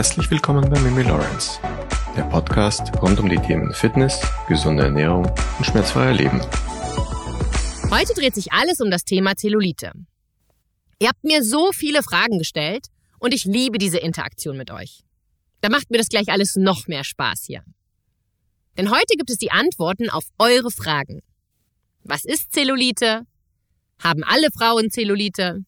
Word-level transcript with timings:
Herzlich 0.00 0.30
willkommen 0.30 0.66
bei 0.70 0.80
Mimi 0.80 1.02
Lawrence, 1.02 1.60
der 2.16 2.22
Podcast 2.22 2.90
rund 3.02 3.20
um 3.20 3.28
die 3.28 3.36
Themen 3.36 3.74
Fitness, 3.74 4.18
gesunde 4.48 4.84
Ernährung 4.84 5.26
und 5.58 5.64
schmerzfreier 5.66 6.14
Leben. 6.14 6.40
Heute 7.90 8.14
dreht 8.14 8.34
sich 8.34 8.50
alles 8.50 8.80
um 8.80 8.90
das 8.90 9.04
Thema 9.04 9.36
Zellulite. 9.36 9.92
Ihr 11.00 11.08
habt 11.08 11.22
mir 11.22 11.44
so 11.44 11.70
viele 11.72 12.02
Fragen 12.02 12.38
gestellt 12.38 12.86
und 13.18 13.34
ich 13.34 13.44
liebe 13.44 13.76
diese 13.76 13.98
Interaktion 13.98 14.56
mit 14.56 14.70
euch. 14.70 15.04
Da 15.60 15.68
macht 15.68 15.90
mir 15.90 15.98
das 15.98 16.08
gleich 16.08 16.30
alles 16.30 16.56
noch 16.56 16.86
mehr 16.86 17.04
Spaß 17.04 17.44
hier. 17.44 17.62
Denn 18.78 18.90
heute 18.90 19.18
gibt 19.18 19.28
es 19.28 19.36
die 19.36 19.52
Antworten 19.52 20.08
auf 20.08 20.24
eure 20.38 20.70
Fragen. 20.70 21.20
Was 22.04 22.24
ist 22.24 22.54
Zellulite? 22.54 23.26
Haben 24.02 24.24
alle 24.24 24.48
Frauen 24.50 24.90
Zellulite? 24.90 25.66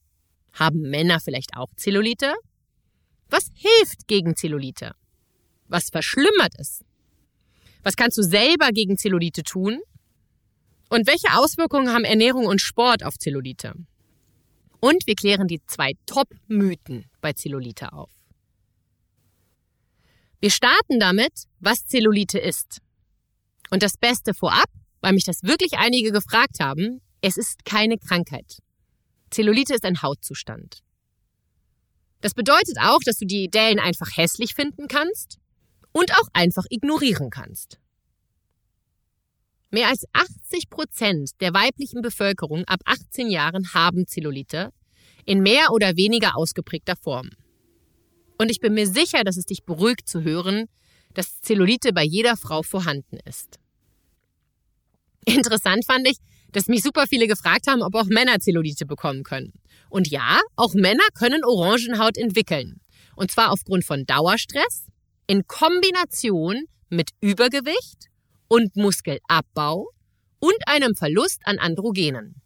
Haben 0.54 0.80
Männer 0.88 1.20
vielleicht 1.20 1.54
auch 1.54 1.68
Zellulite? 1.76 2.32
Was 3.32 3.48
hilft 3.54 4.08
gegen 4.08 4.36
Zellulite? 4.36 4.94
Was 5.66 5.88
verschlimmert 5.88 6.52
es? 6.58 6.84
Was 7.82 7.96
kannst 7.96 8.18
du 8.18 8.22
selber 8.22 8.72
gegen 8.72 8.98
Zellulite 8.98 9.42
tun? 9.42 9.80
Und 10.90 11.06
welche 11.06 11.34
Auswirkungen 11.38 11.88
haben 11.94 12.04
Ernährung 12.04 12.44
und 12.44 12.60
Sport 12.60 13.02
auf 13.02 13.16
Zellulite? 13.16 13.72
Und 14.80 15.06
wir 15.06 15.14
klären 15.14 15.48
die 15.48 15.62
zwei 15.66 15.92
Top-Mythen 16.04 17.06
bei 17.22 17.32
Zellulite 17.32 17.94
auf. 17.94 18.10
Wir 20.40 20.50
starten 20.50 21.00
damit, 21.00 21.44
was 21.58 21.86
Zellulite 21.86 22.38
ist. 22.38 22.82
Und 23.70 23.82
das 23.82 23.96
Beste 23.96 24.34
vorab, 24.34 24.68
weil 25.00 25.14
mich 25.14 25.24
das 25.24 25.42
wirklich 25.42 25.78
einige 25.78 26.12
gefragt 26.12 26.58
haben, 26.60 27.00
es 27.22 27.38
ist 27.38 27.64
keine 27.64 27.96
Krankheit. 27.96 28.58
Zellulite 29.30 29.72
ist 29.72 29.86
ein 29.86 30.02
Hautzustand. 30.02 30.82
Das 32.22 32.34
bedeutet 32.34 32.78
auch, 32.80 33.00
dass 33.04 33.18
du 33.18 33.26
die 33.26 33.50
Dellen 33.50 33.78
einfach 33.78 34.16
hässlich 34.16 34.54
finden 34.54 34.88
kannst 34.88 35.38
und 35.92 36.12
auch 36.12 36.28
einfach 36.32 36.64
ignorieren 36.70 37.30
kannst. 37.30 37.78
Mehr 39.70 39.88
als 39.88 40.04
80 40.12 40.70
Prozent 40.70 41.30
der 41.40 41.52
weiblichen 41.52 42.00
Bevölkerung 42.00 42.64
ab 42.64 42.80
18 42.84 43.28
Jahren 43.28 43.74
haben 43.74 44.06
Zellulite 44.06 44.72
in 45.24 45.42
mehr 45.42 45.72
oder 45.72 45.96
weniger 45.96 46.36
ausgeprägter 46.36 46.94
Form. 46.96 47.30
Und 48.38 48.50
ich 48.50 48.60
bin 48.60 48.74
mir 48.74 48.86
sicher, 48.86 49.24
dass 49.24 49.36
es 49.36 49.46
dich 49.46 49.64
beruhigt 49.64 50.08
zu 50.08 50.22
hören, 50.22 50.66
dass 51.14 51.40
Zellulite 51.40 51.92
bei 51.92 52.04
jeder 52.04 52.36
Frau 52.36 52.62
vorhanden 52.62 53.18
ist. 53.24 53.58
Interessant 55.24 55.84
fand 55.86 56.08
ich, 56.08 56.18
dass 56.52 56.68
mich 56.68 56.82
super 56.82 57.06
viele 57.06 57.26
gefragt 57.26 57.66
haben, 57.66 57.82
ob 57.82 57.94
auch 57.94 58.06
Männer 58.06 58.38
Zellulite 58.38 58.86
bekommen 58.86 59.22
können. 59.22 59.52
Und 59.88 60.08
ja, 60.08 60.40
auch 60.56 60.74
Männer 60.74 61.04
können 61.14 61.44
Orangenhaut 61.44 62.16
entwickeln. 62.16 62.80
Und 63.16 63.30
zwar 63.30 63.50
aufgrund 63.50 63.84
von 63.84 64.04
Dauerstress 64.06 64.86
in 65.26 65.46
Kombination 65.46 66.64
mit 66.88 67.10
Übergewicht 67.20 68.08
und 68.48 68.76
Muskelabbau 68.76 69.88
und 70.38 70.56
einem 70.66 70.94
Verlust 70.94 71.40
an 71.44 71.58
Androgenen. 71.58 72.42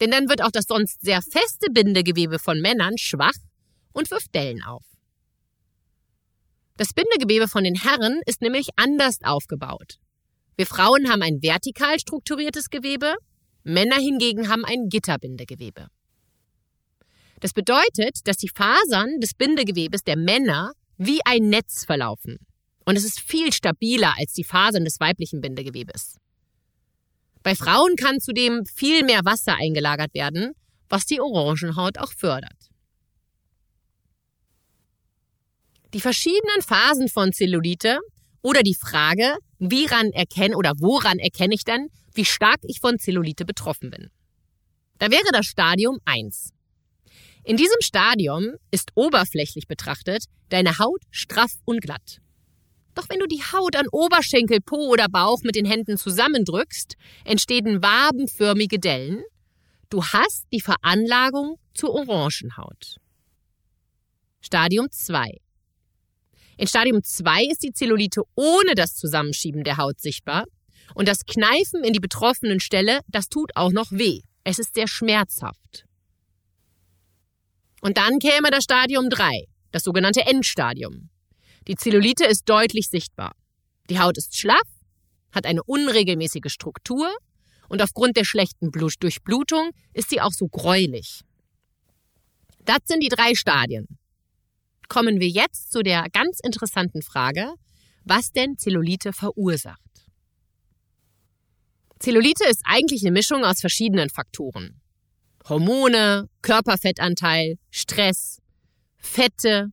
Denn 0.00 0.10
dann 0.10 0.28
wird 0.28 0.42
auch 0.42 0.52
das 0.52 0.66
sonst 0.68 1.00
sehr 1.00 1.22
feste 1.22 1.70
Bindegewebe 1.72 2.38
von 2.38 2.60
Männern 2.60 2.98
schwach 2.98 3.34
und 3.92 4.10
wirft 4.10 4.34
Dellen 4.34 4.62
auf. 4.62 4.84
Das 6.76 6.92
Bindegewebe 6.92 7.48
von 7.48 7.64
den 7.64 7.74
Herren 7.74 8.20
ist 8.26 8.40
nämlich 8.40 8.68
anders 8.76 9.18
aufgebaut. 9.24 9.98
Wir 10.58 10.66
Frauen 10.66 11.08
haben 11.08 11.22
ein 11.22 11.40
vertikal 11.40 12.00
strukturiertes 12.00 12.68
Gewebe, 12.68 13.14
Männer 13.62 13.94
hingegen 13.94 14.48
haben 14.48 14.64
ein 14.64 14.88
Gitterbindegewebe. 14.88 15.86
Das 17.38 17.52
bedeutet, 17.52 18.26
dass 18.26 18.38
die 18.38 18.48
Fasern 18.48 19.20
des 19.20 19.34
Bindegewebes 19.34 20.02
der 20.02 20.16
Männer 20.16 20.72
wie 20.96 21.20
ein 21.24 21.48
Netz 21.48 21.84
verlaufen. 21.84 22.38
Und 22.84 22.96
es 22.96 23.04
ist 23.04 23.20
viel 23.20 23.52
stabiler 23.52 24.14
als 24.18 24.32
die 24.32 24.42
Fasern 24.42 24.84
des 24.84 24.98
weiblichen 24.98 25.40
Bindegewebes. 25.40 26.16
Bei 27.44 27.54
Frauen 27.54 27.94
kann 27.94 28.18
zudem 28.18 28.66
viel 28.66 29.04
mehr 29.04 29.24
Wasser 29.24 29.54
eingelagert 29.54 30.12
werden, 30.12 30.54
was 30.88 31.06
die 31.06 31.20
Orangenhaut 31.20 31.98
auch 31.98 32.12
fördert. 32.12 32.68
Die 35.94 36.00
verschiedenen 36.00 36.62
Phasen 36.62 37.08
von 37.08 37.32
Zellulite 37.32 38.00
oder 38.42 38.62
die 38.62 38.74
Frage, 38.74 39.36
wie 39.58 39.86
ran 39.86 40.10
erkenne 40.12 40.56
oder 40.56 40.72
woran 40.78 41.18
erkenne 41.18 41.54
ich 41.54 41.64
denn, 41.64 41.88
wie 42.14 42.24
stark 42.24 42.60
ich 42.62 42.80
von 42.80 42.98
Zellulite 42.98 43.44
betroffen 43.44 43.90
bin. 43.90 44.10
Da 44.98 45.10
wäre 45.10 45.30
das 45.32 45.46
Stadium 45.46 45.98
1. 46.04 46.50
In 47.44 47.56
diesem 47.56 47.80
Stadium 47.80 48.54
ist 48.70 48.90
oberflächlich 48.94 49.66
betrachtet 49.66 50.24
deine 50.50 50.78
Haut 50.78 51.02
straff 51.10 51.52
und 51.64 51.80
glatt. 51.80 52.18
Doch 52.94 53.08
wenn 53.08 53.20
du 53.20 53.26
die 53.26 53.42
Haut 53.42 53.76
an 53.76 53.86
Oberschenkel, 53.92 54.60
Po 54.60 54.88
oder 54.88 55.08
Bauch 55.08 55.42
mit 55.42 55.54
den 55.54 55.64
Händen 55.64 55.96
zusammendrückst, 55.96 56.96
entstehen 57.24 57.80
wabenförmige 57.80 58.80
Dellen. 58.80 59.22
Du 59.88 60.04
hast 60.04 60.46
die 60.52 60.60
Veranlagung 60.60 61.58
zur 61.74 61.94
Orangenhaut. 61.94 62.96
Stadium 64.40 64.90
2. 64.90 65.38
In 66.58 66.66
Stadium 66.66 67.04
2 67.04 67.44
ist 67.44 67.62
die 67.62 67.72
Zellulite 67.72 68.22
ohne 68.34 68.74
das 68.74 68.96
Zusammenschieben 68.96 69.62
der 69.62 69.76
Haut 69.76 70.00
sichtbar 70.00 70.44
und 70.94 71.06
das 71.06 71.24
Kneifen 71.24 71.84
in 71.84 71.92
die 71.92 72.00
betroffenen 72.00 72.58
Stelle, 72.58 73.00
das 73.06 73.28
tut 73.28 73.52
auch 73.54 73.70
noch 73.70 73.92
weh. 73.92 74.22
Es 74.42 74.58
ist 74.58 74.74
sehr 74.74 74.88
schmerzhaft. 74.88 75.86
Und 77.80 77.96
dann 77.96 78.18
käme 78.18 78.50
das 78.50 78.64
Stadium 78.64 79.08
3, 79.08 79.44
das 79.70 79.84
sogenannte 79.84 80.22
Endstadium. 80.22 81.10
Die 81.68 81.76
Zellulite 81.76 82.24
ist 82.24 82.48
deutlich 82.48 82.88
sichtbar. 82.88 83.36
Die 83.88 84.00
Haut 84.00 84.18
ist 84.18 84.36
schlaff, 84.36 84.66
hat 85.30 85.46
eine 85.46 85.62
unregelmäßige 85.62 86.52
Struktur 86.52 87.08
und 87.68 87.80
aufgrund 87.82 88.16
der 88.16 88.24
schlechten 88.24 88.72
Durchblutung 88.72 89.70
ist 89.92 90.10
sie 90.10 90.20
auch 90.20 90.32
so 90.32 90.48
gräulich. 90.48 91.20
Das 92.64 92.78
sind 92.86 93.00
die 93.00 93.10
drei 93.10 93.36
Stadien 93.36 93.86
kommen 94.88 95.20
wir 95.20 95.28
jetzt 95.28 95.72
zu 95.72 95.82
der 95.82 96.06
ganz 96.12 96.40
interessanten 96.42 97.02
Frage, 97.02 97.54
was 98.04 98.32
denn 98.32 98.56
Zellulite 98.56 99.12
verursacht. 99.12 99.80
Zellulite 101.98 102.44
ist 102.48 102.62
eigentlich 102.64 103.02
eine 103.02 103.12
Mischung 103.12 103.44
aus 103.44 103.60
verschiedenen 103.60 104.08
Faktoren. 104.08 104.80
Hormone, 105.48 106.28
Körperfettanteil, 106.42 107.56
Stress, 107.70 108.40
Fette, 108.98 109.68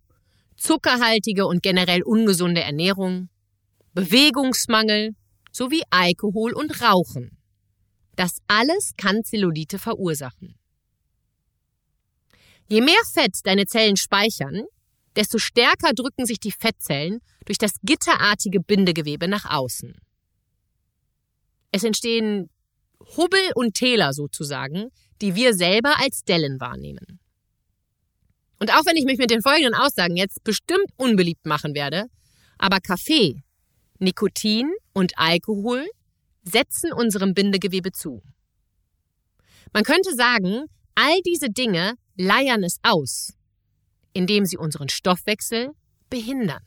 zuckerhaltige 0.57 1.45
und 1.45 1.61
generell 1.61 2.01
ungesunde 2.03 2.61
Ernährung, 2.61 3.29
Bewegungsmangel 3.93 5.15
sowie 5.51 5.83
Alkohol 5.89 6.53
und 6.53 6.81
Rauchen. 6.81 7.37
Das 8.15 8.37
alles 8.47 8.93
kann 8.97 9.23
Zellulite 9.23 9.77
verursachen. 9.79 10.55
Je 12.67 12.81
mehr 12.81 13.01
Fett 13.13 13.39
deine 13.43 13.65
Zellen 13.65 13.97
speichern, 13.97 14.63
desto 15.15 15.37
stärker 15.37 15.93
drücken 15.93 16.25
sich 16.25 16.39
die 16.39 16.51
Fettzellen 16.51 17.21
durch 17.45 17.57
das 17.57 17.73
gitterartige 17.83 18.59
Bindegewebe 18.59 19.27
nach 19.27 19.45
außen. 19.45 19.95
Es 21.71 21.83
entstehen 21.83 22.49
Hubbel 23.17 23.51
und 23.55 23.73
Täler 23.73 24.13
sozusagen, 24.13 24.89
die 25.21 25.35
wir 25.35 25.53
selber 25.53 25.99
als 25.99 26.23
Dellen 26.23 26.59
wahrnehmen. 26.59 27.19
Und 28.59 28.71
auch 28.73 28.85
wenn 28.85 28.97
ich 28.97 29.05
mich 29.05 29.17
mit 29.17 29.31
den 29.31 29.41
folgenden 29.41 29.75
Aussagen 29.75 30.15
jetzt 30.15 30.43
bestimmt 30.43 30.87
unbeliebt 30.97 31.45
machen 31.45 31.75
werde, 31.75 32.05
aber 32.57 32.79
Kaffee, 32.79 33.43
Nikotin 33.99 34.71
und 34.93 35.17
Alkohol 35.17 35.85
setzen 36.43 36.93
unserem 36.93 37.33
Bindegewebe 37.33 37.91
zu. 37.91 38.23
Man 39.73 39.83
könnte 39.83 40.13
sagen, 40.15 40.65
all 40.95 41.19
diese 41.25 41.49
Dinge 41.49 41.95
leiern 42.15 42.63
es 42.63 42.79
aus 42.81 43.33
indem 44.15 44.45
sie 44.45 44.57
unseren 44.57 44.89
Stoffwechsel 44.89 45.71
behindern. 46.09 46.63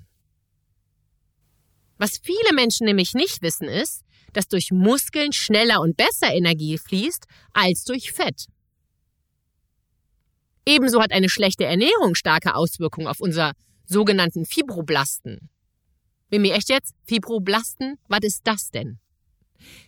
Was 1.96 2.18
viele 2.22 2.52
Menschen 2.54 2.84
nämlich 2.84 3.14
nicht 3.14 3.42
wissen 3.42 3.66
ist, 3.66 4.04
dass 4.32 4.46
durch 4.46 4.70
Muskeln 4.70 5.32
schneller 5.32 5.80
und 5.80 5.96
besser 5.96 6.32
Energie 6.32 6.78
fließt 6.78 7.24
als 7.54 7.84
durch 7.84 8.12
Fett. 8.12 8.46
Ebenso 10.66 11.00
hat 11.00 11.12
eine 11.12 11.30
schlechte 11.30 11.64
Ernährung 11.64 12.14
starke 12.14 12.54
Auswirkungen 12.54 13.08
auf 13.08 13.20
unser 13.20 13.52
sogenannten 13.86 14.44
Fibroblasten. 14.44 15.48
Bin 16.28 16.42
mir 16.42 16.54
echt 16.54 16.68
jetzt? 16.68 16.94
Fibroblasten? 17.04 17.98
Was 18.06 18.20
ist 18.22 18.42
das 18.44 18.70
denn? 18.70 18.98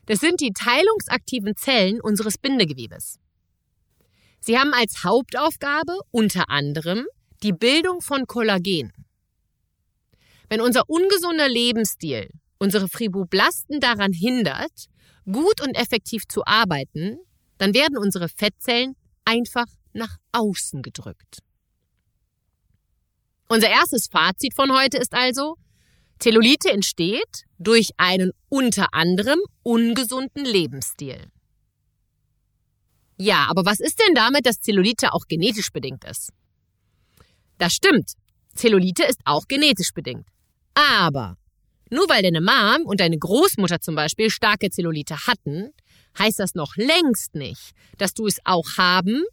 Das 0.07 0.21
sind 0.21 0.41
die 0.41 0.53
teilungsaktiven 0.53 1.55
Zellen 1.55 2.01
unseres 2.01 2.39
Bindegewebes. 2.39 3.19
Sie 4.41 4.59
haben 4.59 4.73
als 4.73 5.05
Hauptaufgabe 5.05 5.99
unter 6.11 6.49
anderem 6.49 7.07
die 7.43 7.53
Bildung 7.53 8.01
von 8.01 8.27
Kollagen. 8.27 8.93
Wenn 10.49 10.61
unser 10.61 10.89
ungesunder 10.89 11.49
Lebensstil 11.49 12.29
unsere 12.61 12.89
Fibroblasten 12.89 13.81
daran 13.81 14.13
hindert, 14.13 14.87
gut 15.25 15.61
und 15.63 15.75
effektiv 15.75 16.29
zu 16.29 16.45
arbeiten, 16.45 17.19
dann 17.59 17.75
werden 17.75 17.99
unsere 17.99 18.29
Fettzellen 18.29 18.95
einfach 19.25 19.67
nach 19.93 20.17
außen 20.33 20.83
gedrückt. 20.83 21.39
Unser 23.49 23.69
erstes 23.69 24.07
Fazit 24.07 24.55
von 24.55 24.71
heute 24.73 24.99
ist 24.99 25.13
also, 25.13 25.57
Zellulite 26.21 26.71
entsteht 26.71 27.45
durch 27.59 27.91
einen 27.97 28.33
unter 28.49 28.93
anderem 28.93 29.41
ungesunden 29.63 30.45
Lebensstil. 30.45 31.31
Ja, 33.17 33.47
aber 33.49 33.65
was 33.65 33.81
ist 33.81 33.99
denn 33.99 34.15
damit, 34.15 34.47
dass 34.47 34.61
Zellulite 34.61 35.13
auch 35.13 35.27
genetisch 35.27 35.73
bedingt 35.73 36.05
ist? 36.05 36.31
Das 37.61 37.75
stimmt. 37.75 38.15
Zellulite 38.55 39.05
ist 39.05 39.21
auch 39.27 39.47
genetisch 39.47 39.93
bedingt. 39.93 40.27
Aber 40.73 41.37
nur 41.91 42.09
weil 42.09 42.23
deine 42.23 42.41
Mom 42.41 42.87
und 42.87 43.01
deine 43.01 43.19
Großmutter 43.19 43.81
zum 43.81 43.95
Beispiel 43.95 44.31
starke 44.31 44.71
Zellulite 44.71 45.27
hatten, 45.27 45.71
heißt 46.19 46.39
das 46.39 46.55
noch 46.55 46.75
längst 46.77 47.35
nicht, 47.35 47.73
dass 47.99 48.15
du 48.15 48.27
es 48.27 48.39
auch 48.45 48.79
haben, 48.79 49.25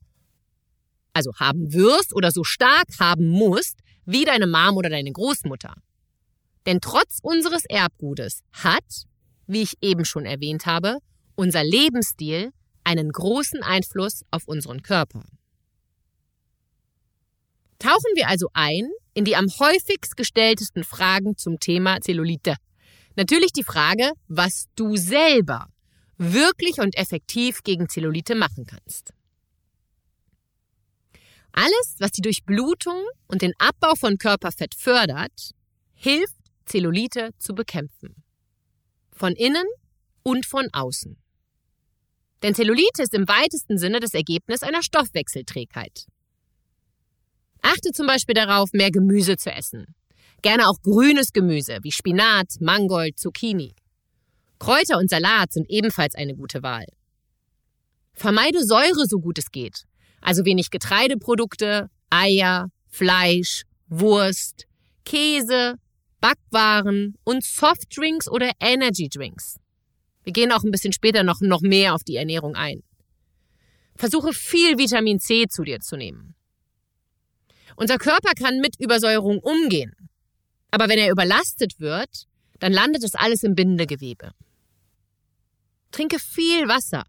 also 1.14 1.32
haben 1.40 1.72
wirst 1.72 2.14
oder 2.14 2.32
so 2.32 2.44
stark 2.44 2.88
haben 3.00 3.30
musst, 3.30 3.80
wie 4.06 4.26
deine 4.26 4.46
Mom 4.46 4.76
oder 4.76 4.90
deine 4.90 5.12
Großmutter. 5.12 5.74
Denn 6.66 6.82
trotz 6.82 7.20
unseres 7.22 7.64
Erbgutes 7.70 8.42
hat, 8.52 9.06
wie 9.46 9.62
ich 9.62 9.76
eben 9.82 10.04
schon 10.04 10.26
erwähnt 10.26 10.66
habe, 10.66 10.98
unser 11.36 11.64
Lebensstil 11.64 12.52
einen 12.84 13.10
großen 13.10 13.64
Einfluss 13.64 14.24
auf 14.32 14.50
unseren 14.50 14.82
Körper. 14.82 15.24
Tauchen 17.80 18.12
wir 18.16 18.28
also 18.28 18.48
ein 18.54 18.90
in 19.14 19.26
die 19.26 19.36
am 19.36 19.48
häufigst 19.48 20.16
gestelltesten 20.16 20.84
Fragen 20.84 21.38
zum 21.38 21.60
Thema 21.60 22.00
Zellulite. 22.02 22.56
Natürlich 23.16 23.52
die 23.52 23.64
Frage, 23.64 24.12
was 24.28 24.68
du 24.76 24.96
selber 24.96 25.70
wirklich 26.18 26.80
und 26.80 26.96
effektiv 26.96 27.64
gegen 27.64 27.90
Zellulite 27.90 28.36
machen 28.36 28.68
kannst. 28.68 29.14
Alles, 31.52 31.96
was 31.98 32.12
die 32.12 32.22
Durchblutung 32.22 33.04
und 33.28 33.42
den 33.42 33.54
Abbau 33.58 33.96
von 33.96 34.20
Körperfett 34.20 34.76
fördert, 34.76 35.52
hilft, 35.96 36.36
Zellulite 36.66 37.32
zu 37.40 37.56
bekämpfen. 37.56 38.24
Von 39.12 39.34
innen 39.34 39.66
und 40.22 40.46
von 40.46 40.68
außen. 40.74 41.18
Denn 42.44 42.54
Zellulite 42.54 43.02
ist 43.02 43.16
im 43.16 43.28
weitesten 43.28 43.80
Sinne 43.80 44.00
das 44.00 44.14
Ergebnis 44.14 44.62
einer 44.62 44.84
Stoffwechselträgheit. 44.84 46.06
Achte 47.68 47.92
zum 47.92 48.08
Beispiel 48.08 48.34
darauf, 48.34 48.70
mehr 48.72 48.92
Gemüse 48.92 49.36
zu 49.36 49.52
essen. 49.52 49.94
Gerne 50.42 50.70
auch 50.70 50.82
grünes 50.82 51.34
Gemüse 51.34 51.80
wie 51.82 51.92
Spinat, 51.92 52.48
Mangold, 52.62 53.20
Zucchini. 53.20 53.74
Kräuter 54.58 54.98
und 54.98 55.10
Salat 55.10 55.52
sind 55.52 55.70
ebenfalls 55.70 56.16
eine 56.16 56.34
gute 56.34 56.64
Wahl. 56.64 56.86
Vermeide 58.14 58.64
Säure 58.64 59.06
so 59.06 59.20
gut 59.20 59.38
es 59.38 59.52
geht. 59.52 59.84
Also 60.22 60.46
wenig 60.46 60.70
Getreideprodukte, 60.70 61.90
Eier, 62.10 62.70
Fleisch, 62.88 63.64
Wurst, 63.90 64.66
Käse, 65.04 65.76
Backwaren 66.22 67.16
und 67.26 67.44
Softdrinks 67.44 68.30
oder 68.30 68.52
Energydrinks. 68.62 69.58
Wir 70.24 70.32
gehen 70.32 70.54
auch 70.54 70.64
ein 70.64 70.72
bisschen 70.72 70.94
später 70.94 71.24
noch, 71.24 71.42
noch 71.42 71.62
mehr 71.62 71.94
auf 71.94 72.06
die 72.06 72.16
Ernährung 72.16 72.56
ein. 72.56 72.82
Versuche 73.98 74.32
viel 74.32 74.78
Vitamin 74.78 75.20
C 75.20 75.48
zu 75.50 75.64
dir 75.64 75.82
zu 75.82 75.98
nehmen. 75.98 76.37
Unser 77.78 78.00
Körper 78.00 78.32
kann 78.34 78.60
mit 78.60 78.80
Übersäuerung 78.80 79.38
umgehen. 79.38 79.96
Aber 80.72 80.90
wenn 80.90 80.98
er 80.98 81.12
überlastet 81.12 81.80
wird, 81.80 82.26
dann 82.60 82.74
landet 82.74 83.04
es 83.04 83.14
alles 83.14 83.44
im 83.44 83.54
Bindegewebe. 83.54 84.32
Trinke 85.92 86.18
viel 86.18 86.68
Wasser. 86.68 87.06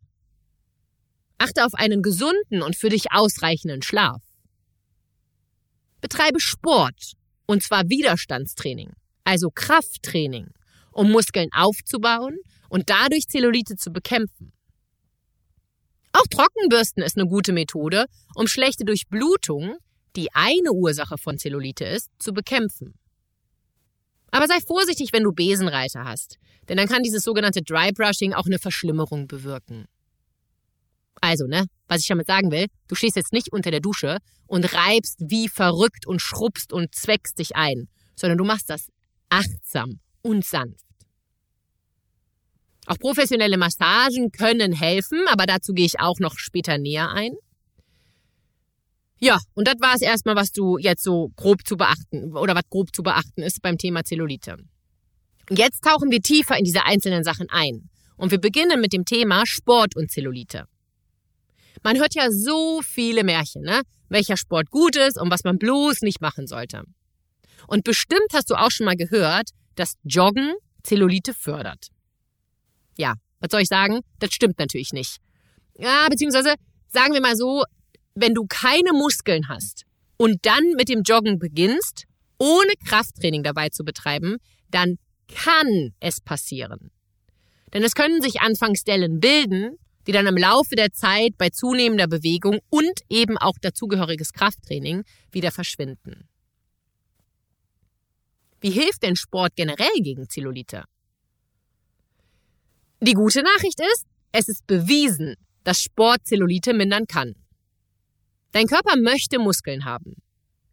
Achte 1.39 1.65
auf 1.65 1.73
einen 1.73 2.03
gesunden 2.03 2.61
und 2.61 2.77
für 2.77 2.91
dich 2.91 3.11
ausreichenden 3.13 3.81
Schlaf. 3.81 4.23
Betreibe 6.03 6.39
Sport, 6.39 7.15
und 7.47 7.63
zwar 7.63 7.89
Widerstandstraining, 7.89 8.93
also 9.25 9.49
Krafttraining, 9.51 10.49
um 10.93 11.11
Muskeln 11.11 11.49
aufzubauen 11.53 12.37
und 12.69 12.91
dadurch 12.91 13.27
Zellulite 13.27 13.77
zu 13.77 13.91
bekämpfen. 13.91 14.53
Auch 16.13 16.27
Trockenbürsten 16.27 17.03
ist 17.03 17.17
eine 17.17 17.27
gute 17.27 17.53
Methode, 17.53 18.05
um 18.35 18.47
schlechte 18.47 18.85
Durchblutung 18.85 19.79
die 20.17 20.33
eine 20.35 20.73
Ursache 20.73 21.19
von 21.19 21.39
Zellulite 21.39 21.85
ist, 21.85 22.11
zu 22.19 22.33
bekämpfen. 22.33 22.95
Aber 24.31 24.47
sei 24.47 24.61
vorsichtig, 24.61 25.13
wenn 25.13 25.25
du 25.25 25.33
Besenreiter 25.33 26.05
hast, 26.05 26.39
denn 26.69 26.77
dann 26.77 26.89
kann 26.89 27.03
dieses 27.03 27.23
sogenannte 27.23 27.63
Dry 27.63 27.93
Brushing 27.93 28.35
auch 28.35 28.47
eine 28.47 28.59
Verschlimmerung 28.59 29.27
bewirken. 29.27 29.87
Also, 31.21 31.47
ne, 31.47 31.67
was 31.89 32.03
ich 32.03 32.09
damit 32.09 32.27
sagen 32.27 32.51
will, 32.51 32.67
du 32.87 32.95
stehst 32.95 33.17
jetzt 33.17 33.33
nicht 33.33 33.53
unter 33.53 33.71
der 33.71 33.81
Dusche 33.81 34.19
und 34.47 34.73
reibst 34.73 35.19
wie 35.21 35.49
verrückt 35.49 36.07
und 36.07 36.21
schrubbst 36.21 36.73
und 36.73 36.95
zweckst 36.95 37.39
dich 37.39 37.57
ein, 37.57 37.89
sondern 38.15 38.39
du 38.39 38.45
machst 38.45 38.71
das 38.71 38.91
achtsam 39.29 40.01
und 40.23 40.45
sanft. 40.45 40.85
Auch 42.87 42.99
professionelle 42.99 43.59
Massagen 43.59 44.31
können 44.31 44.73
helfen, 44.73 45.27
aber 45.29 45.47
dazu 45.47 45.75
gehe 45.75 45.85
ich 45.85 46.01
auch 46.01 46.19
noch 46.21 46.39
später 46.39 46.79
näher 46.79 47.11
ein. 47.11 47.33
Ja, 49.21 49.39
und 49.55 49.67
das 49.67 49.77
war 49.81 49.95
es 49.95 50.03
erstmal, 50.03 50.37
was 50.37 50.53
du 50.53 50.79
jetzt 50.79 51.03
so 51.03 51.31
grob 51.37 51.67
zu 51.67 51.77
beachten 51.77 52.37
oder 52.37 52.55
was 52.55 52.69
grob 52.71 52.95
zu 52.95 53.03
beachten 53.03 53.43
ist 53.43 53.61
beim 53.63 53.77
Thema 53.77 54.05
Zellulite. 54.05 54.57
Jetzt 55.51 55.83
tauchen 55.83 56.11
wir 56.11 56.21
tiefer 56.21 56.57
in 56.57 56.65
diese 56.65 56.85
einzelnen 56.85 57.25
Sachen 57.25 57.49
ein 57.51 57.89
und 58.17 58.31
wir 58.31 58.39
beginnen 58.39 58.81
mit 58.81 58.93
dem 58.93 59.05
Thema 59.05 59.45
Sport 59.47 59.97
und 59.97 60.11
Zellulite. 60.11 60.67
Man 61.83 61.97
hört 61.99 62.15
ja 62.15 62.31
so 62.31 62.81
viele 62.83 63.25
Märchen, 63.25 63.63
ne? 63.63 63.83
Welcher 64.09 64.37
Sport 64.37 64.71
gut 64.71 64.97
ist 64.97 65.21
und 65.21 65.31
was 65.31 65.45
man 65.45 65.59
bloß 65.59 66.03
nicht 66.03 66.21
machen 66.21 66.47
sollte. 66.47 66.83
Und 67.67 67.85
bestimmt 67.85 68.33
hast 68.33 68.51
du 68.51 68.55
auch 68.55 68.71
schon 68.71 68.87
mal 68.87 68.97
gehört, 68.97 69.51
dass 69.75 69.97
Joggen 70.03 70.55
Zellulite 70.83 71.35
fördert. 71.35 71.89
Ja, 72.97 73.15
was 73.41 73.51
soll 73.51 73.61
ich 73.61 73.69
sagen? 73.69 74.01
Das 74.19 74.33
stimmt 74.33 74.59
natürlich 74.59 74.93
nicht. 74.93 75.19
Ja, 75.77 76.09
beziehungsweise 76.09 76.55
sagen 76.89 77.15
wir 77.15 77.21
mal 77.21 77.37
so, 77.37 77.65
wenn 78.21 78.35
du 78.35 78.47
keine 78.49 78.93
Muskeln 78.93 79.49
hast 79.49 79.85
und 80.17 80.45
dann 80.45 80.73
mit 80.77 80.89
dem 80.89 81.03
Joggen 81.03 81.39
beginnst, 81.39 82.05
ohne 82.39 82.73
Krafttraining 82.85 83.43
dabei 83.43 83.69
zu 83.69 83.85
betreiben, 83.85 84.37
dann 84.71 84.99
kann 85.29 85.95
es 86.01 86.21
passieren. 86.21 86.91
Denn 87.73 87.83
es 87.83 87.95
können 87.95 88.23
sich 88.23 88.41
anfangs 88.41 88.85
Dellen 88.85 89.21
bilden, 89.21 89.77
die 90.07 90.13
dann 90.13 90.27
im 90.27 90.37
Laufe 90.37 90.75
der 90.75 90.93
Zeit 90.93 91.37
bei 91.37 91.51
zunehmender 91.51 92.07
Bewegung 92.07 92.61
und 92.71 93.01
eben 93.11 93.37
auch 93.37 93.59
dazugehöriges 93.61 94.33
Krafttraining 94.33 95.05
wieder 95.31 95.51
verschwinden. 95.51 96.29
Wie 98.61 98.71
hilft 98.71 99.03
denn 99.03 99.17
Sport 99.17 99.55
generell 99.55 100.01
gegen 100.01 100.29
Zellulite? 100.29 100.85
Die 103.01 103.13
gute 103.13 103.43
Nachricht 103.43 103.81
ist, 103.81 104.07
es 104.33 104.49
ist 104.49 104.67
bewiesen, 104.67 105.37
dass 105.63 105.81
Sport 105.81 106.27
Zellulite 106.27 106.75
mindern 106.75 107.07
kann. 107.07 107.35
Dein 108.53 108.67
Körper 108.67 108.97
möchte 108.97 109.39
Muskeln 109.39 109.85
haben. 109.85 110.17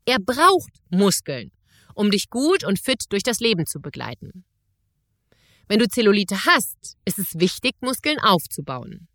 Er 0.05 0.19
braucht 0.19 0.71
Muskeln, 0.89 1.51
um 1.93 2.11
dich 2.11 2.29
gut 2.29 2.63
und 2.63 2.79
fit 2.79 3.03
durch 3.09 3.23
das 3.23 3.39
Leben 3.39 3.65
zu 3.65 3.79
begleiten. 3.79 4.45
Wenn 5.67 5.79
du 5.79 5.87
Zellulite 5.87 6.45
hast, 6.45 6.95
ist 7.05 7.17
es 7.17 7.39
wichtig, 7.39 7.73
Muskeln 7.81 8.19
aufzubauen. 8.19 9.07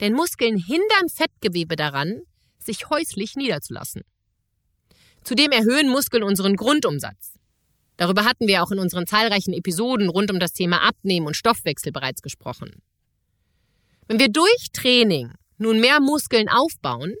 Denn 0.00 0.12
Muskeln 0.12 0.58
hindern 0.58 1.08
Fettgewebe 1.08 1.76
daran, 1.76 2.22
sich 2.58 2.90
häuslich 2.90 3.36
niederzulassen. 3.36 4.02
Zudem 5.24 5.52
erhöhen 5.52 5.88
Muskeln 5.88 6.22
unseren 6.22 6.56
Grundumsatz. 6.56 7.34
Darüber 7.96 8.24
hatten 8.24 8.46
wir 8.46 8.62
auch 8.62 8.70
in 8.70 8.78
unseren 8.78 9.06
zahlreichen 9.06 9.52
Episoden 9.52 10.08
rund 10.08 10.30
um 10.30 10.38
das 10.38 10.52
Thema 10.52 10.82
Abnehmen 10.82 11.26
und 11.26 11.36
Stoffwechsel 11.36 11.92
bereits 11.92 12.22
gesprochen. 12.22 12.82
Wenn 14.08 14.18
wir 14.18 14.28
durch 14.28 14.68
Training 14.72 15.32
nun 15.58 15.80
mehr 15.80 16.00
Muskeln 16.00 16.48
aufbauen, 16.48 17.14